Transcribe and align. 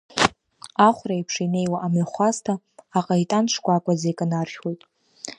Ахәра 0.87 1.13
еиԥш 1.15 1.35
инеиуа 1.45 1.77
амҩахәасҭа, 1.85 2.53
аҟаитан 2.97 3.45
шкәакәаӡа 3.53 4.07
иканаршәуеит. 4.11 4.81